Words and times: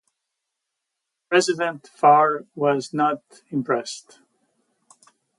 President 1.29 1.87
Faure 1.93 2.47
was 2.55 2.91
not 2.91 3.21
impressed. 3.51 4.17